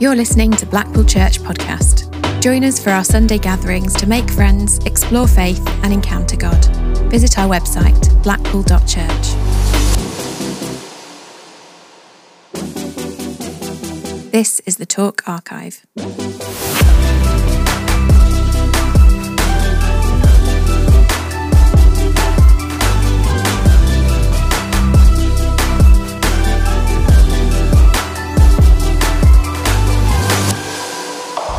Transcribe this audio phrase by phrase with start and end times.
[0.00, 2.08] You're listening to Blackpool Church Podcast.
[2.40, 6.64] Join us for our Sunday gatherings to make friends, explore faith, and encounter God.
[7.10, 8.80] Visit our website, blackpool.church.
[14.32, 15.84] This is the Talk Archive.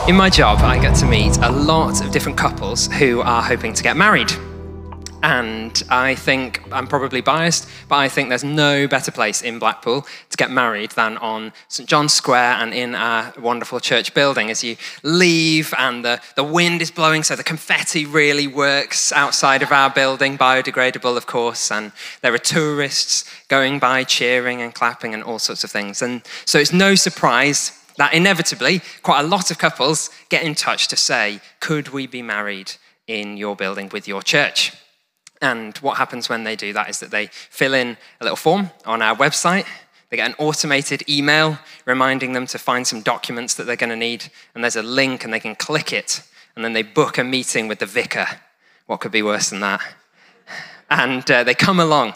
[0.07, 3.71] In my job, I get to meet a lot of different couples who are hoping
[3.73, 4.31] to get married.
[5.21, 10.07] And I think I'm probably biased, but I think there's no better place in Blackpool
[10.31, 14.49] to get married than on St John's Square and in our wonderful church building.
[14.49, 19.61] As you leave and the, the wind is blowing, so the confetti really works outside
[19.61, 25.13] of our building, biodegradable, of course, and there are tourists going by cheering and clapping
[25.13, 26.01] and all sorts of things.
[26.01, 30.87] And so it's no surprise that inevitably quite a lot of couples get in touch
[30.89, 32.73] to say, Could we be married
[33.07, 34.73] in your building with your church?
[35.41, 38.69] And what happens when they do that is that they fill in a little form
[38.85, 39.65] on our website.
[40.09, 43.95] They get an automated email reminding them to find some documents that they're going to
[43.95, 44.29] need.
[44.53, 46.21] And there's a link, and they can click it.
[46.55, 48.27] And then they book a meeting with the vicar.
[48.85, 49.81] What could be worse than that?
[50.89, 52.13] And uh, they come along.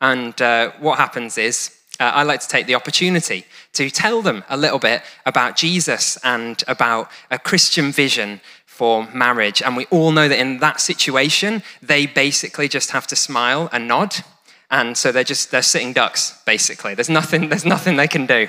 [0.00, 4.42] And uh, what happens is uh, I like to take the opportunity to tell them
[4.48, 9.62] a little bit about Jesus and about a Christian vision for marriage.
[9.62, 13.86] And we all know that in that situation, they basically just have to smile and
[13.86, 14.16] nod.
[14.68, 16.94] And so they're just, they're sitting ducks, basically.
[16.94, 18.48] There's nothing, there's nothing they can do.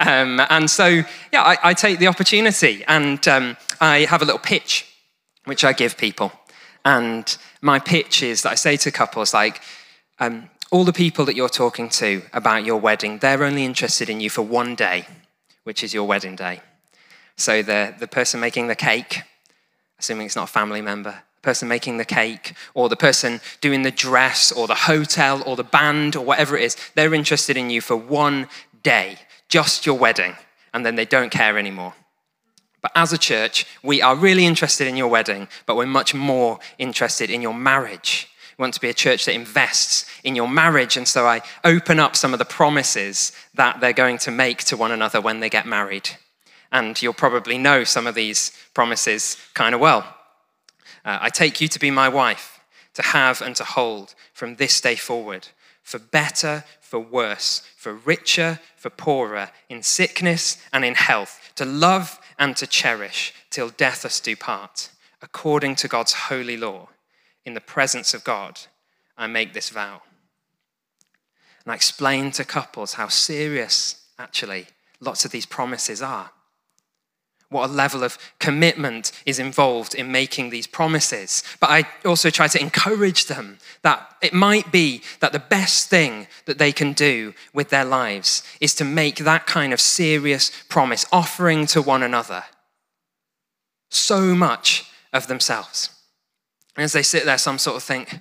[0.00, 0.86] Um, and so,
[1.32, 4.86] yeah, I, I, take the opportunity and um, I have a little pitch,
[5.44, 6.32] which I give people.
[6.84, 9.60] And my pitch is that I say to couples, like,
[10.20, 14.20] um, all the people that you're talking to about your wedding, they're only interested in
[14.20, 15.06] you for one day,
[15.64, 16.60] which is your wedding day.
[17.36, 19.22] So the, the person making the cake,
[19.98, 23.82] assuming it's not a family member, the person making the cake, or the person doing
[23.82, 27.70] the dress, or the hotel, or the band, or whatever it is, they're interested in
[27.70, 28.48] you for one
[28.82, 29.16] day,
[29.48, 30.34] just your wedding,
[30.74, 31.94] and then they don't care anymore.
[32.82, 36.58] But as a church, we are really interested in your wedding, but we're much more
[36.78, 40.96] interested in your marriage we want to be a church that invests in your marriage.
[40.96, 44.76] And so I open up some of the promises that they're going to make to
[44.76, 46.10] one another when they get married.
[46.72, 50.00] And you'll probably know some of these promises kind of well.
[51.04, 52.60] Uh, I take you to be my wife,
[52.94, 55.48] to have and to hold from this day forward,
[55.84, 62.18] for better, for worse, for richer, for poorer, in sickness and in health, to love
[62.40, 64.90] and to cherish till death us do part,
[65.22, 66.88] according to God's holy law
[67.44, 68.60] in the presence of God,
[69.16, 70.02] I make this vow.
[71.64, 74.66] And I explain to couples how serious, actually,
[75.00, 76.30] lots of these promises are.
[77.50, 81.42] What a level of commitment is involved in making these promises.
[81.60, 86.26] But I also try to encourage them that it might be that the best thing
[86.44, 91.06] that they can do with their lives is to make that kind of serious promise,
[91.10, 92.44] offering to one another
[93.90, 95.90] so much of themselves.
[96.78, 98.20] And as they sit there, some sort of think,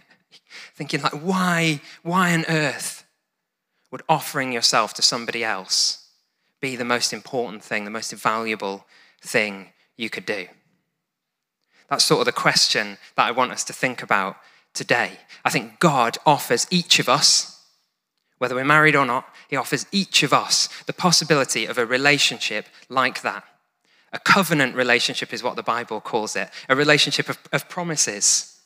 [0.73, 3.05] thinking like, why, why on earth
[3.91, 6.09] would offering yourself to somebody else
[6.59, 8.87] be the most important thing, the most valuable
[9.21, 10.47] thing you could do?
[11.87, 14.37] That's sort of the question that I want us to think about
[14.73, 15.19] today.
[15.45, 17.63] I think God offers each of us,
[18.39, 22.65] whether we're married or not, He offers each of us the possibility of a relationship
[22.89, 23.43] like that.
[24.13, 28.57] A covenant relationship is what the Bible calls it a relationship of, of promises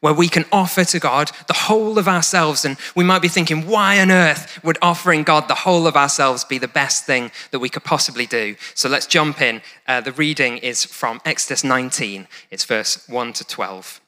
[0.00, 2.64] where we can offer to God the whole of ourselves.
[2.64, 6.44] And we might be thinking, why on earth would offering God the whole of ourselves
[6.44, 8.56] be the best thing that we could possibly do?
[8.74, 9.62] So let's jump in.
[9.86, 14.00] Uh, the reading is from Exodus 19, it's verse 1 to 12.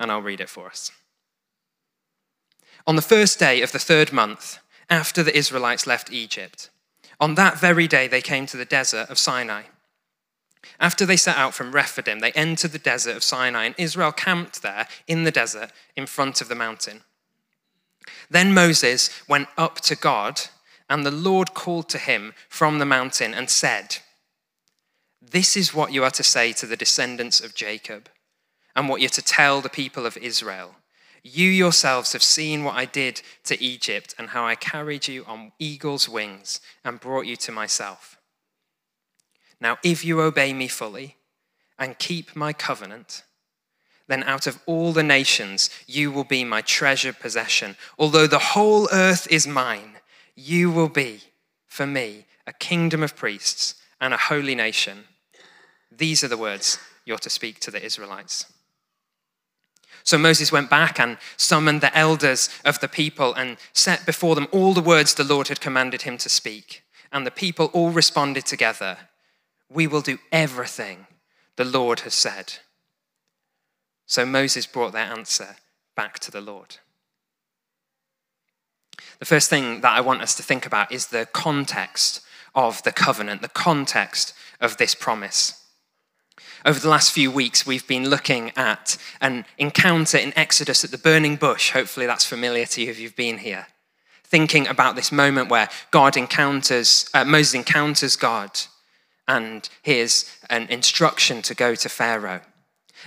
[0.00, 0.92] And I'll read it for us.
[2.86, 4.58] On the first day of the third month,
[4.88, 6.70] after the Israelites left Egypt,
[7.20, 9.64] on that very day they came to the desert of Sinai.
[10.80, 14.62] After they set out from Rephidim, they entered the desert of Sinai, and Israel camped
[14.62, 17.02] there in the desert in front of the mountain.
[18.30, 20.42] Then Moses went up to God,
[20.88, 23.98] and the Lord called to him from the mountain and said,
[25.20, 28.08] This is what you are to say to the descendants of Jacob,
[28.76, 30.76] and what you're to tell the people of Israel.
[31.22, 35.52] You yourselves have seen what I did to Egypt, and how I carried you on
[35.58, 38.18] eagle's wings and brought you to myself.
[39.60, 41.16] Now, if you obey me fully
[41.78, 43.24] and keep my covenant,
[44.06, 47.76] then out of all the nations you will be my treasured possession.
[47.98, 49.98] Although the whole earth is mine,
[50.34, 51.20] you will be
[51.66, 55.04] for me a kingdom of priests and a holy nation.
[55.90, 58.46] These are the words you're to speak to the Israelites.
[60.04, 64.48] So Moses went back and summoned the elders of the people and set before them
[64.52, 66.82] all the words the Lord had commanded him to speak.
[67.12, 68.98] And the people all responded together
[69.70, 71.06] We will do everything
[71.56, 72.54] the Lord has said.
[74.06, 75.56] So Moses brought their answer
[75.94, 76.76] back to the Lord.
[79.18, 82.22] The first thing that I want us to think about is the context
[82.54, 85.57] of the covenant, the context of this promise.
[86.64, 90.98] Over the last few weeks, we've been looking at an encounter in Exodus at the
[90.98, 91.70] burning bush.
[91.70, 93.66] Hopefully, that's familiar to you if you've been here.
[94.24, 98.60] Thinking about this moment where God encounters, uh, Moses encounters God
[99.26, 102.40] and hears an instruction to go to Pharaoh.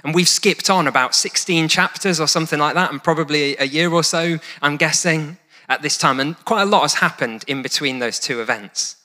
[0.03, 3.91] And we've skipped on about 16 chapters or something like that, and probably a year
[3.91, 5.37] or so, I'm guessing,
[5.67, 6.19] at this time.
[6.19, 8.95] And quite a lot has happened in between those two events.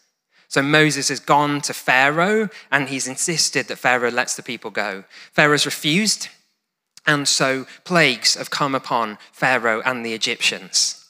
[0.48, 5.04] So Moses has gone to Pharaoh and he's insisted that Pharaoh lets the people go.
[5.32, 6.28] Pharaoh's refused,
[7.06, 11.04] and so plagues have come upon Pharaoh and the Egyptians.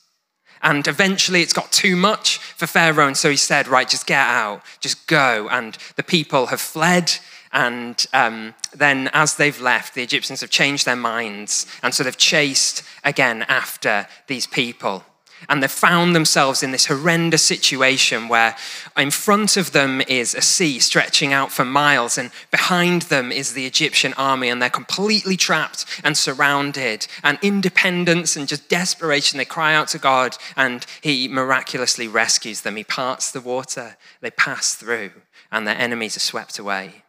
[0.62, 4.26] And eventually it's got too much for Pharaoh, and so he said, Right, just get
[4.26, 5.48] out, just go.
[5.50, 7.12] And the people have fled.
[7.52, 12.18] And um, then, as they've left, the Egyptians have changed their minds and sort of
[12.18, 15.04] chased again after these people.
[15.48, 18.56] And they've found themselves in this horrendous situation where
[18.96, 23.52] in front of them is a sea stretching out for miles, and behind them is
[23.52, 27.06] the Egyptian army, and they're completely trapped and surrounded.
[27.22, 32.76] And independence and just desperation, they cry out to God, and He miraculously rescues them.
[32.76, 35.12] He parts the water, they pass through,
[35.52, 37.02] and their enemies are swept away.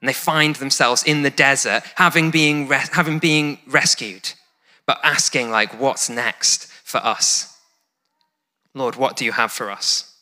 [0.00, 4.32] And they find themselves in the desert, having been, having been rescued,
[4.84, 6.70] but asking, like, what's next?
[6.94, 7.58] For us.
[8.72, 10.14] Lord, what do you have for us?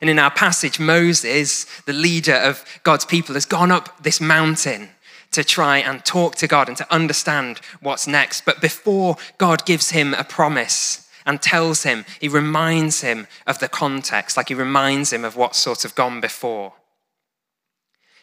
[0.00, 4.90] And in our passage, Moses, the leader of God's people, has gone up this mountain
[5.32, 8.44] to try and talk to God and to understand what's next.
[8.44, 13.68] But before God gives him a promise and tells him, he reminds him of the
[13.68, 16.74] context, like he reminds him of what's sort of gone before.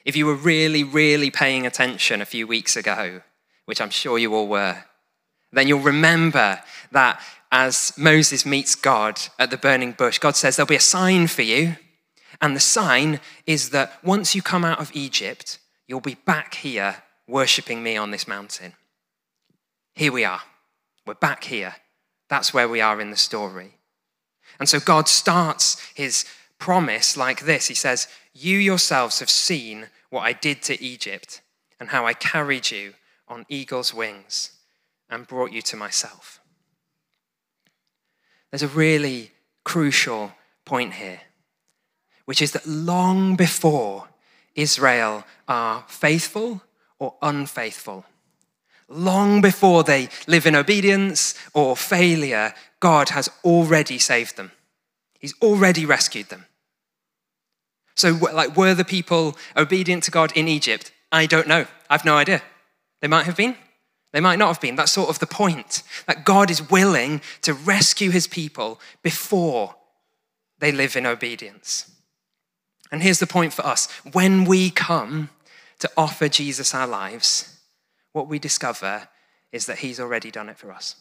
[0.06, 3.24] If you were really, really paying attention a few weeks ago,
[3.66, 4.86] which I'm sure you all were,
[5.56, 6.62] then you'll remember
[6.92, 7.22] that
[7.52, 11.44] as Moses meets God at the burning bush, God says, There'll be a sign for
[11.44, 11.78] you.
[12.42, 16.98] And the sign is that once you come out of Egypt, you'll be back here
[17.28, 18.74] worshiping me on this mountain.
[19.94, 20.42] Here we are.
[21.08, 21.76] We're back here.
[22.28, 23.78] That's where we are in the story.
[24.60, 26.26] And so God starts his
[26.60, 31.42] promise like this He says, You yourselves have seen what I did to Egypt
[31.80, 32.96] and how I carried you
[33.28, 34.55] on eagle's wings
[35.10, 36.40] and brought you to myself.
[38.52, 39.32] There's a really
[39.64, 40.32] crucial
[40.64, 41.22] point here,
[42.26, 44.08] which is that long before
[44.56, 46.62] Israel are faithful
[47.00, 48.06] or unfaithful,
[48.88, 54.52] long before they live in obedience or failure, God has already saved them.
[55.20, 56.46] He's already rescued them.
[57.96, 60.92] So, like, were the people obedient to God in Egypt?
[61.12, 61.66] I don't know.
[61.90, 62.42] I've no idea.
[63.02, 63.56] They might have been.
[64.16, 64.78] They might not have been.
[64.78, 65.84] That's sort of the point.
[66.08, 69.76] That God is willing to rescue his people before
[70.60, 71.92] they live in obedience.
[72.94, 75.32] And here's the point for us when we come
[75.80, 77.60] to offer Jesus our lives,
[78.14, 79.10] what we discover
[79.52, 80.96] is that he's already done it for us.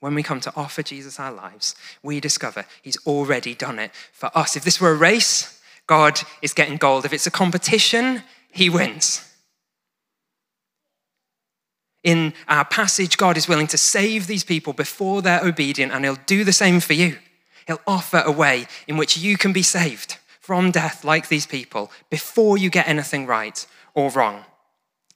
[0.00, 4.30] When we come to offer Jesus our lives, we discover he's already done it for
[4.36, 4.54] us.
[4.54, 7.06] If this were a race, God is getting gold.
[7.06, 9.25] If it's a competition, he wins.
[12.06, 16.18] In our passage, God is willing to save these people before they're obedient, and He'll
[16.24, 17.18] do the same for you.
[17.66, 21.90] He'll offer a way in which you can be saved from death like these people
[22.08, 24.44] before you get anything right or wrong.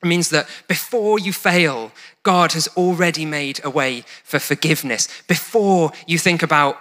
[0.03, 1.93] It means that before you fail,
[2.25, 5.07] God has already made a way for forgiveness.
[5.29, 6.77] Before you think about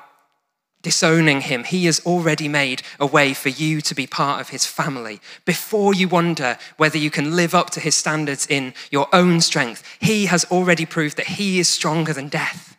[0.82, 4.66] disowning him, he has already made a way for you to be part of his
[4.66, 5.20] family.
[5.46, 9.84] Before you wonder whether you can live up to his standards in your own strength,
[10.00, 12.78] he has already proved that he is stronger than death.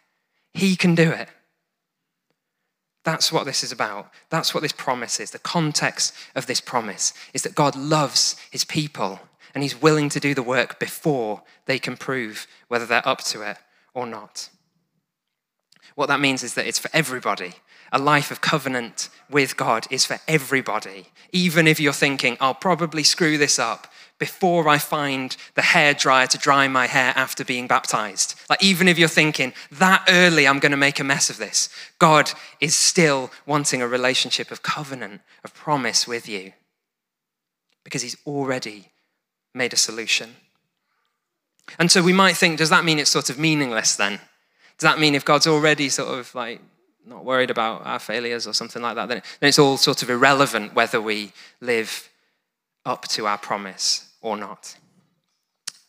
[0.55, 1.29] He can do it.
[3.05, 4.11] That's what this is about.
[4.29, 5.31] That's what this promise is.
[5.31, 9.21] The context of this promise is that God loves his people
[9.55, 13.43] and he's willing to do the work before they can prove whether they're up to
[13.43, 13.57] it
[13.95, 14.49] or not.
[15.95, 17.55] What that means is that it's for everybody
[17.93, 21.07] a life of covenant with God is for everybody.
[21.33, 23.87] Even if you're thinking, I'll probably screw this up,
[24.21, 28.35] before I find the hair dryer to dry my hair after being baptized.
[28.51, 31.71] Like, even if you're thinking that early, I'm going to make a mess of this,
[31.99, 32.31] God
[32.61, 36.53] is still wanting a relationship of covenant, of promise with you,
[37.83, 38.91] because He's already
[39.55, 40.37] made a solution.
[41.79, 44.21] And so we might think, does that mean it's sort of meaningless then?
[44.79, 46.61] Does that mean if God's already sort of like
[47.07, 50.75] not worried about our failures or something like that, then it's all sort of irrelevant
[50.75, 52.09] whether we live
[52.85, 54.77] up to our promise or not?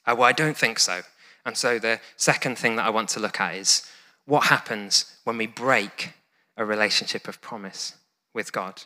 [0.06, 1.02] Uh, well, I don't think so.
[1.46, 3.88] And so the second thing that I want to look at is
[4.26, 6.14] what happens when we break
[6.58, 7.96] a relationship of promise
[8.34, 8.84] with God.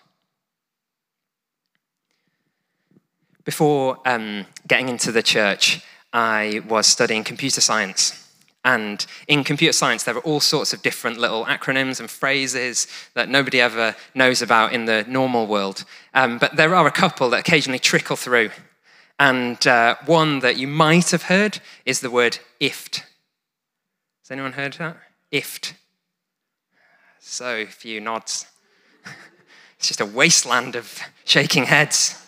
[3.44, 8.25] Before um, getting into the church, I was studying computer science.
[8.66, 13.30] And in computer science, there are all sorts of different little acronyms and phrases that
[13.30, 15.86] nobody ever knows about in the normal world.
[16.16, 18.50] Um, but there are a couple that occasionally trickle through.
[19.20, 23.04] And uh, one that you might have heard is the word IFT.
[24.24, 24.98] Has anyone heard that?
[25.32, 25.74] IFT.
[27.20, 28.48] So few nods.
[29.78, 32.20] it's just a wasteland of shaking heads.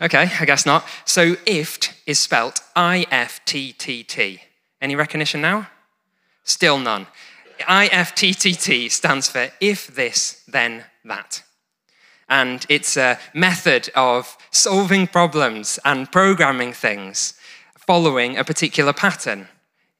[0.00, 0.86] Okay, I guess not.
[1.04, 4.42] So IFT is spelt I F T T T.
[4.80, 5.68] Any recognition now?
[6.44, 7.06] Still none.
[7.60, 11.42] IFTTT stands for if this, then that.
[12.28, 17.34] And it's a method of solving problems and programming things
[17.86, 19.48] following a particular pattern.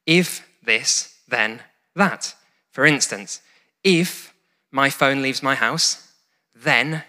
[0.07, 1.63] If this, then
[1.95, 2.35] that.
[2.73, 3.41] For instance,
[3.85, 4.35] if
[4.73, 6.13] my phone leaves my house,
[6.55, 7.05] then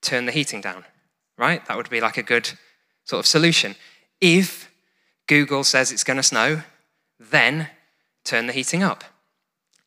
[0.00, 0.84] turn the heating down,
[1.36, 1.64] right?
[1.66, 2.50] That would be like a good
[3.04, 3.76] sort of solution.
[4.20, 4.70] If
[5.26, 6.62] Google says it's going to snow,
[7.18, 7.68] then
[8.24, 9.04] turn the heating up.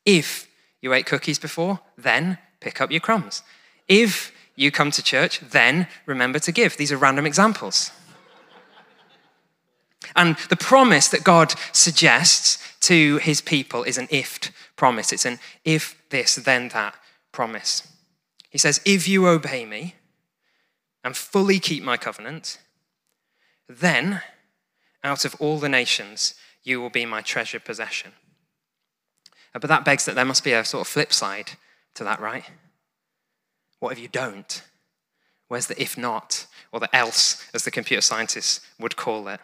[0.04, 0.48] If
[0.80, 3.42] you ate cookies before, then pick up your crumbs.
[3.88, 6.76] If you come to church, then remember to give.
[6.76, 7.90] These are random examples.
[10.16, 15.12] and the promise that God suggests to his people is an if promise.
[15.12, 16.94] It's an if this, then that
[17.32, 17.86] promise.
[18.50, 19.94] He says, If you obey me
[21.04, 22.58] and fully keep my covenant,
[23.68, 24.22] then
[25.04, 26.34] out of all the nations
[26.68, 28.12] you will be my treasured possession.
[29.54, 31.52] Uh, but that begs that there must be a sort of flip side
[31.94, 32.44] to that, right?
[33.80, 34.62] What if you don't?
[35.48, 39.40] Where's the if not, or the else, as the computer scientists would call it?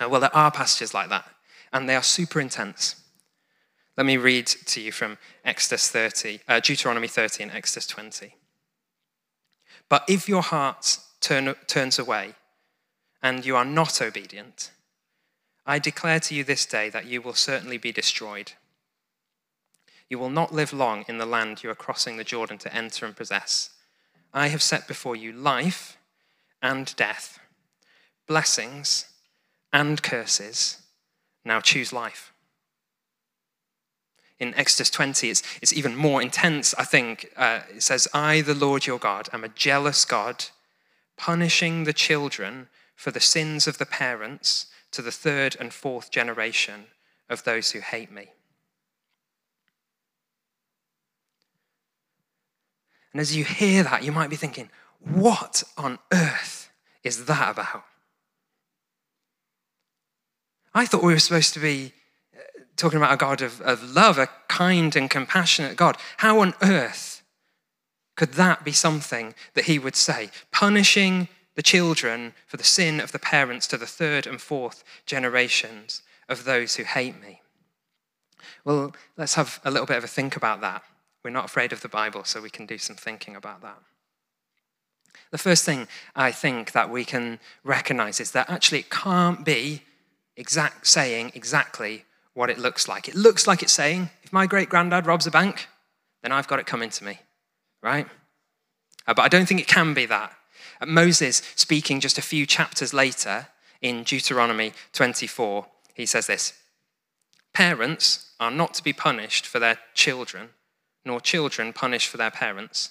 [0.00, 1.28] Uh, well, there are passages like that,
[1.72, 2.96] and they are super intense.
[3.96, 8.34] Let me read to you from Exodus 30, uh, Deuteronomy 30 and Exodus 20.
[9.90, 12.34] But if your heart turn, turns away
[13.22, 14.70] and you are not obedient,
[15.66, 18.52] I declare to you this day that you will certainly be destroyed.
[20.08, 23.06] You will not live long in the land you are crossing the Jordan to enter
[23.06, 23.70] and possess.
[24.32, 25.96] I have set before you life
[26.62, 27.38] and death,
[28.26, 29.06] blessings
[29.72, 30.78] and curses.
[31.44, 32.32] Now choose life.
[34.38, 37.30] In Exodus 20, it's, it's even more intense, I think.
[37.36, 40.46] Uh, it says, I, the Lord your God, am a jealous God,
[41.16, 46.86] punishing the children for the sins of the parents to the third and fourth generation
[47.28, 48.30] of those who hate me.
[53.12, 54.70] And as you hear that, you might be thinking,
[55.00, 56.70] what on earth
[57.02, 57.84] is that about?
[60.74, 61.92] I thought we were supposed to be
[62.34, 62.40] uh,
[62.76, 65.96] talking about a God of, of love, a kind and compassionate God.
[66.18, 67.22] How on earth
[68.16, 70.30] could that be something that he would say?
[70.52, 76.02] Punishing the children for the sin of the parents to the third and fourth generations
[76.28, 77.42] of those who hate me.
[78.64, 80.82] Well, let's have a little bit of a think about that.
[81.24, 83.78] We're not afraid of the Bible, so we can do some thinking about that.
[85.30, 89.82] The first thing I think that we can recognize is that actually it can't be
[90.36, 92.04] exact saying exactly
[92.34, 93.08] what it looks like.
[93.08, 95.68] It looks like it's saying, if my great granddad robs a bank,
[96.22, 97.18] then I've got it coming to me,
[97.82, 98.06] right?
[99.06, 100.32] Uh, but I don't think it can be that.
[100.86, 103.48] Moses, speaking just a few chapters later
[103.80, 106.54] in Deuteronomy 24, he says this
[107.52, 110.50] Parents are not to be punished for their children,
[111.04, 112.90] nor children punished for their parents.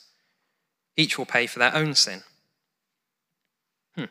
[0.95, 2.23] Each will pay for their own sin.
[3.95, 4.05] Hmm.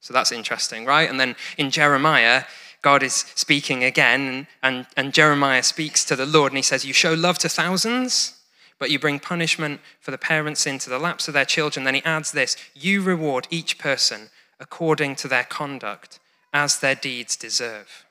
[0.00, 1.10] So that's interesting, right?
[1.10, 2.44] And then in Jeremiah,
[2.82, 6.94] God is speaking again, and, and Jeremiah speaks to the Lord, and he says, You
[6.94, 8.39] show love to thousands
[8.80, 11.84] but you bring punishment for the parents into the laps of their children.
[11.84, 16.18] Then he adds this you reward each person according to their conduct
[16.52, 18.04] as their deeds deserve.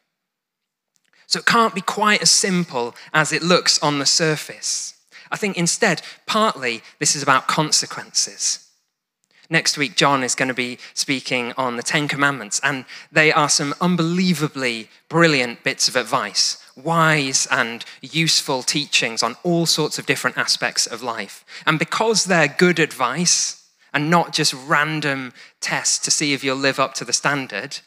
[1.28, 4.96] So it can't be quite as simple as it looks on the surface.
[5.32, 8.66] I think instead, partly this is about consequences.
[9.52, 13.50] Next week, John is going to be speaking on the Ten Commandments, and they are
[13.50, 20.38] some unbelievably brilliant bits of advice, wise and useful teachings on all sorts of different
[20.38, 21.46] aspects of life.
[21.66, 26.80] And because they're good advice and not just random tests to see if you'll live
[26.80, 27.80] up to the standard,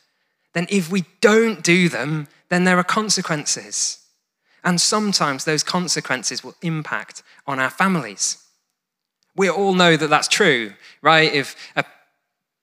[0.52, 3.98] then if we don't do them, then there are consequences.
[4.64, 8.38] And sometimes those consequences will impact on our families.
[9.34, 11.32] We all know that that's true, right?
[11.32, 11.84] If a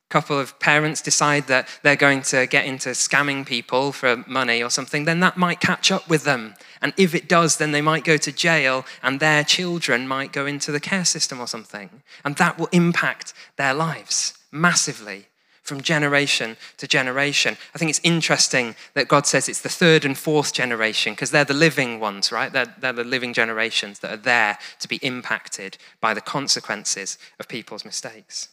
[0.09, 4.69] couple of parents decide that they're going to get into scamming people for money or
[4.69, 6.55] something, then that might catch up with them.
[6.81, 10.45] And if it does, then they might go to jail and their children might go
[10.45, 12.01] into the care system or something.
[12.25, 15.27] And that will impact their lives massively
[15.61, 17.55] from generation to generation.
[17.75, 21.45] I think it's interesting that God says it's the third and fourth generation because they're
[21.45, 22.51] the living ones, right?
[22.51, 27.47] They're, they're the living generations that are there to be impacted by the consequences of
[27.47, 28.49] people's mistakes.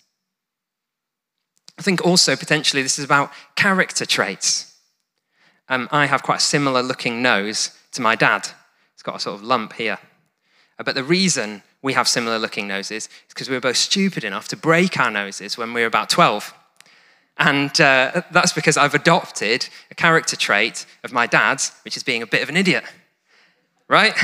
[1.78, 4.74] I think also potentially this is about character traits.
[5.68, 8.48] Um, I have quite a similar looking nose to my dad.
[8.94, 9.98] It's got a sort of lump here.
[10.78, 14.24] Uh, but the reason we have similar looking noses is because we were both stupid
[14.24, 16.54] enough to break our noses when we were about 12.
[17.38, 22.22] And uh, that's because I've adopted a character trait of my dad's, which is being
[22.22, 22.84] a bit of an idiot,
[23.88, 24.14] right?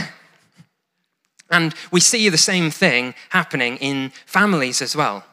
[1.50, 5.24] And we see the same thing happening in families as well.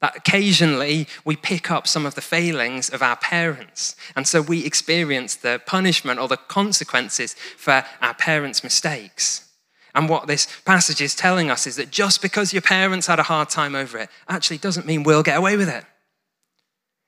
[0.00, 3.96] That occasionally we pick up some of the failings of our parents.
[4.14, 9.48] And so we experience the punishment or the consequences for our parents' mistakes.
[9.94, 13.24] And what this passage is telling us is that just because your parents had a
[13.24, 15.84] hard time over it actually doesn't mean we'll get away with it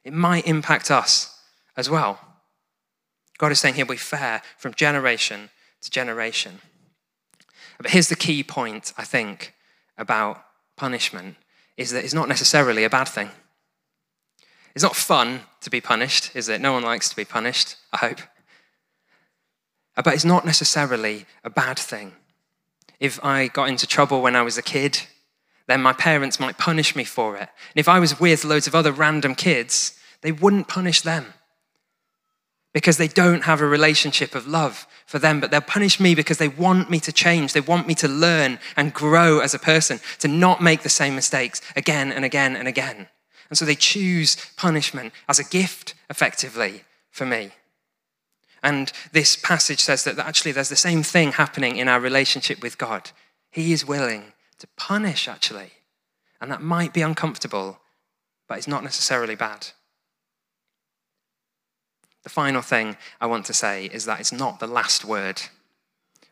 [0.08, 1.38] it might impact us
[1.76, 2.18] as well.
[3.36, 5.50] God is saying he'll be fair from generation
[5.82, 6.60] to generation.
[7.76, 9.54] But here's the key point, I think,
[9.98, 10.42] about
[10.76, 11.36] punishment
[11.78, 13.30] is that it's not necessarily a bad thing.
[14.74, 16.60] It's not fun to be punished, is it?
[16.60, 18.20] No one likes to be punished, I hope.
[19.96, 22.12] Uh, but it's not necessarily a bad thing.
[23.00, 25.00] If I got into trouble when I was a kid,
[25.68, 27.48] then my parents might punish me for it.
[27.48, 31.32] And if I was with loads of other random kids, they wouldn't punish them
[32.78, 36.38] because they don't have a relationship of love for them, but they'll punish me because
[36.38, 37.52] they want me to change.
[37.52, 41.16] They want me to learn and grow as a person, to not make the same
[41.16, 43.08] mistakes again and again and again.
[43.48, 47.50] And so they choose punishment as a gift, effectively, for me.
[48.62, 52.78] And this passage says that actually there's the same thing happening in our relationship with
[52.78, 53.10] God.
[53.50, 55.72] He is willing to punish, actually.
[56.40, 57.80] And that might be uncomfortable,
[58.46, 59.66] but it's not necessarily bad.
[62.28, 65.40] The final thing I want to say is that it's not the last word.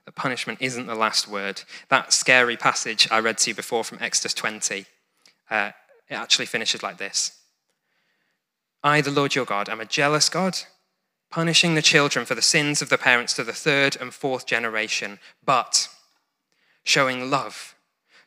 [0.04, 1.62] The punishment isn't the last word.
[1.88, 4.84] That scary passage I read to you before from Exodus 20,
[5.50, 5.70] uh,
[6.10, 7.38] it actually finishes like this
[8.84, 10.58] I, the Lord your God, am a jealous God,
[11.30, 15.18] punishing the children for the sins of the parents to the third and fourth generation,
[15.46, 15.88] but
[16.84, 17.74] showing love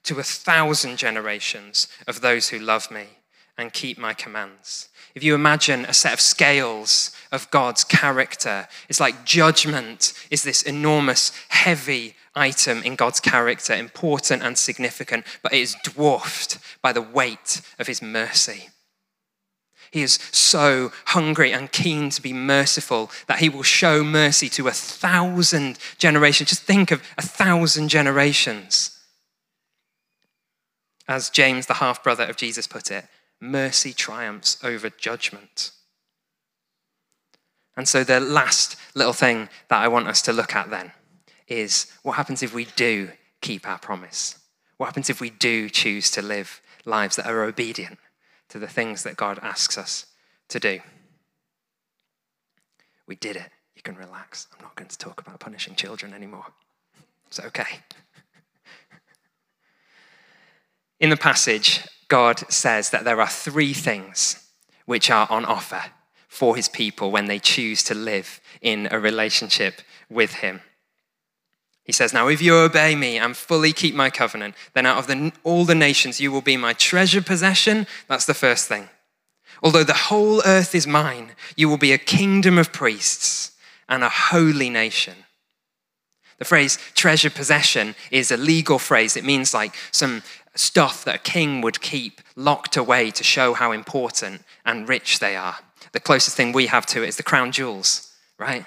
[0.05, 3.18] to a thousand generations of those who love me
[3.59, 4.89] and keep my commands.
[5.13, 8.67] If you imagine a set of scales of God's character.
[8.87, 15.53] It's like judgment is this enormous, heavy item in God's character, important and significant, but
[15.53, 18.69] it is dwarfed by the weight of his mercy.
[19.91, 24.67] He is so hungry and keen to be merciful that he will show mercy to
[24.67, 26.49] a thousand generations.
[26.49, 28.95] Just think of a thousand generations.
[31.07, 33.05] As James, the half brother of Jesus, put it,
[33.39, 35.71] mercy triumphs over judgment.
[37.77, 40.91] And so, the last little thing that I want us to look at then
[41.47, 43.09] is what happens if we do
[43.41, 44.37] keep our promise?
[44.77, 47.97] What happens if we do choose to live lives that are obedient
[48.49, 50.05] to the things that God asks us
[50.49, 50.79] to do?
[53.07, 53.49] We did it.
[53.75, 54.47] You can relax.
[54.55, 56.45] I'm not going to talk about punishing children anymore.
[57.27, 57.79] It's okay.
[60.99, 64.49] In the passage, God says that there are three things
[64.85, 65.83] which are on offer
[66.27, 70.61] for his people when they choose to live in a relationship with him.
[71.83, 75.07] He says, Now, if you obey me and fully keep my covenant, then out of
[75.07, 77.87] the, all the nations you will be my treasure possession.
[78.07, 78.89] That's the first thing.
[79.63, 83.51] Although the whole earth is mine, you will be a kingdom of priests
[83.87, 85.15] and a holy nation.
[86.37, 89.17] The phrase treasure possession is a legal phrase.
[89.17, 90.23] It means like some
[90.59, 95.35] stuff that a king would keep locked away to show how important and rich they
[95.35, 95.57] are.
[95.93, 98.65] The closest thing we have to it is the crown jewels, right?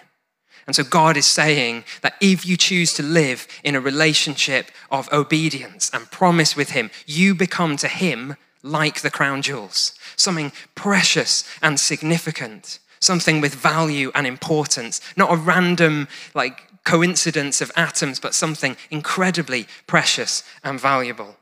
[0.66, 5.12] And so God is saying that if you choose to live in a relationship of
[5.12, 11.44] obedience and promise with Him, you become to Him like the crown jewels, something precious
[11.60, 18.34] and significant, something with value and importance, not a random, like, coincidence of atoms, but
[18.34, 21.36] something incredibly precious and valuable.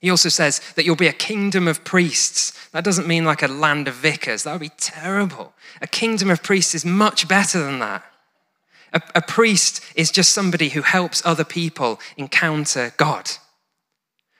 [0.00, 2.52] He also says that you'll be a kingdom of priests.
[2.70, 4.44] That doesn't mean like a land of vicars.
[4.44, 5.52] That would be terrible.
[5.82, 8.04] A kingdom of priests is much better than that.
[8.92, 13.30] A, a priest is just somebody who helps other people encounter God.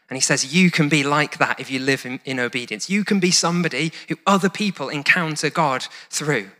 [0.08, 2.90] And he says, You can be like that if you live in, in, obedience.
[2.90, 6.50] You can be somebody who other people encounter God through.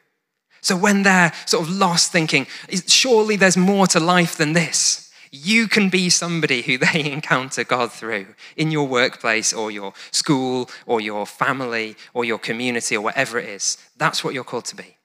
[0.60, 2.46] So when they're sort of lost thinking,
[2.86, 7.92] surely there's more to life than this, you can be somebody who they encounter God
[7.92, 13.38] through in your workplace or your school or your family or your community or whatever
[13.38, 13.78] it is.
[13.96, 14.96] That's what you're called to be.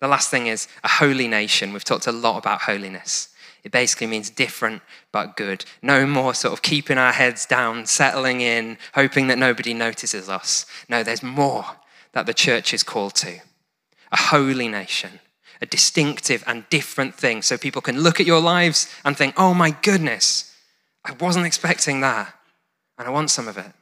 [0.00, 1.72] The last thing is a holy nation.
[1.72, 3.28] We've talked a lot about holiness.
[3.62, 4.82] It basically means different
[5.12, 5.64] but good.
[5.80, 10.66] No more sort of keeping our heads down, settling in, hoping that nobody notices us.
[10.88, 11.64] No, there's more
[12.12, 13.38] that the church is called to
[14.10, 15.20] a holy nation,
[15.62, 17.40] a distinctive and different thing.
[17.40, 20.54] So people can look at your lives and think, oh my goodness,
[21.04, 22.34] I wasn't expecting that,
[22.98, 23.72] and I want some of it.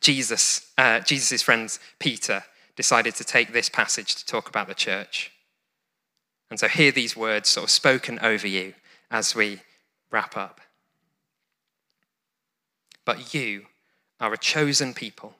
[0.00, 2.44] Jesus, uh, Jesus' friends, Peter,
[2.76, 5.32] decided to take this passage to talk about the church.
[6.50, 8.74] And so hear these words sort of spoken over you
[9.10, 9.62] as we
[10.12, 10.60] wrap up.
[13.04, 13.66] But you
[14.20, 15.34] are a chosen people,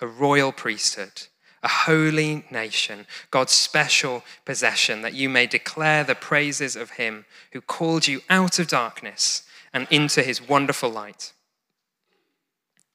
[0.00, 1.26] a royal priesthood
[1.62, 7.60] a holy nation, God's special possession, that you may declare the praises of him who
[7.60, 9.42] called you out of darkness
[9.72, 11.32] and into his wonderful light.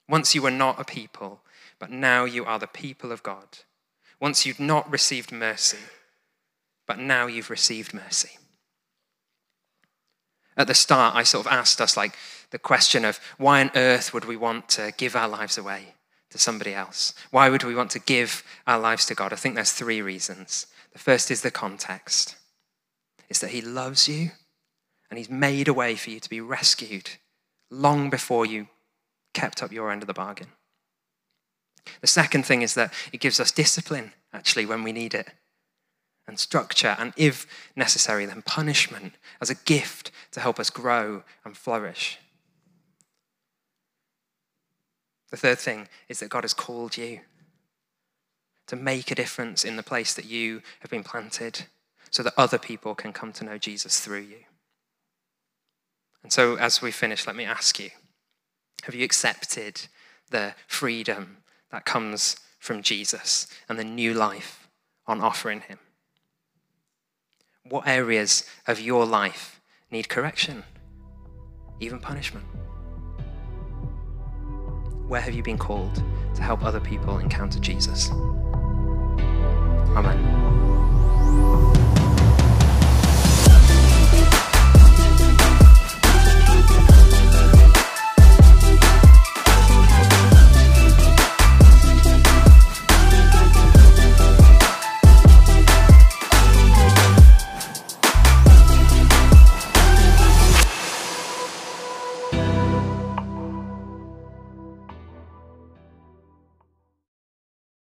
[0.08, 1.40] Once you were not a people,
[1.78, 3.58] but now you are the people of God.
[4.20, 5.78] Once you'd not received mercy,
[6.86, 8.38] but now you've received mercy.
[10.56, 12.14] At the start, I sort of asked us like
[12.50, 15.94] the question of why on earth would we want to give our lives away?
[16.34, 17.14] To somebody else?
[17.30, 19.32] Why would we want to give our lives to God?
[19.32, 20.66] I think there's three reasons.
[20.92, 22.34] The first is the context.
[23.28, 24.32] It's that he loves you
[25.08, 27.08] and he's made a way for you to be rescued
[27.70, 28.66] long before you
[29.32, 30.48] kept up your end of the bargain.
[32.00, 35.28] The second thing is that it gives us discipline, actually, when we need it,
[36.26, 41.56] and structure, and if necessary, then punishment as a gift to help us grow and
[41.56, 42.18] flourish.
[45.34, 47.18] The third thing is that God has called you
[48.68, 51.64] to make a difference in the place that you have been planted
[52.08, 54.44] so that other people can come to know Jesus through you.
[56.22, 57.90] And so, as we finish, let me ask you
[58.84, 59.88] have you accepted
[60.30, 61.38] the freedom
[61.72, 64.68] that comes from Jesus and the new life
[65.04, 65.80] on offer in Him?
[67.64, 70.62] What areas of your life need correction,
[71.80, 72.46] even punishment?
[75.08, 76.02] Where have you been called
[76.34, 78.10] to help other people encounter Jesus?
[79.96, 80.53] Amen.